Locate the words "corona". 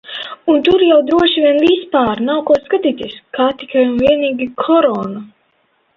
4.65-5.27